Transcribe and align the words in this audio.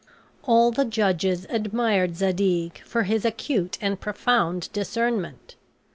All 0.41 0.71
the 0.71 0.83
judges 0.83 1.45
admired 1.47 2.15
Zadig 2.15 2.79
for 2.81 3.03
his 3.03 3.23
acute 3.23 3.77
and 3.83 4.01
profound 4.01 4.69
discernment. 4.73 5.53